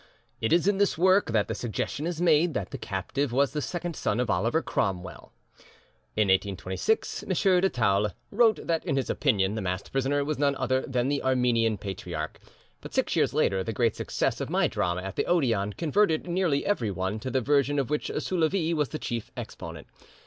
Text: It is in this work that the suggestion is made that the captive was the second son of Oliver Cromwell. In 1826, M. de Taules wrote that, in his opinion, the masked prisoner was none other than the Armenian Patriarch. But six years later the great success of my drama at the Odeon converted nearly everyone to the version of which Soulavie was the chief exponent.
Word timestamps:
It 0.39 0.51
is 0.51 0.67
in 0.67 0.79
this 0.79 0.97
work 0.97 1.27
that 1.31 1.47
the 1.47 1.53
suggestion 1.53 2.07
is 2.07 2.19
made 2.19 2.55
that 2.55 2.71
the 2.71 2.77
captive 2.79 3.31
was 3.31 3.51
the 3.53 3.61
second 3.61 3.95
son 3.95 4.19
of 4.19 4.31
Oliver 4.31 4.63
Cromwell. 4.63 5.31
In 6.15 6.29
1826, 6.29 7.21
M. 7.21 7.29
de 7.29 7.69
Taules 7.69 8.13
wrote 8.31 8.65
that, 8.65 8.83
in 8.83 8.95
his 8.95 9.11
opinion, 9.11 9.53
the 9.53 9.61
masked 9.61 9.91
prisoner 9.91 10.25
was 10.25 10.39
none 10.39 10.55
other 10.55 10.81
than 10.87 11.07
the 11.07 11.21
Armenian 11.21 11.77
Patriarch. 11.77 12.39
But 12.81 12.95
six 12.95 13.15
years 13.15 13.31
later 13.31 13.63
the 13.63 13.73
great 13.73 13.95
success 13.95 14.41
of 14.41 14.49
my 14.49 14.67
drama 14.67 15.03
at 15.03 15.17
the 15.17 15.27
Odeon 15.27 15.73
converted 15.73 16.25
nearly 16.25 16.65
everyone 16.65 17.19
to 17.19 17.29
the 17.29 17.39
version 17.39 17.77
of 17.77 17.91
which 17.91 18.09
Soulavie 18.09 18.73
was 18.73 18.89
the 18.89 18.97
chief 18.97 19.29
exponent. 19.37 19.85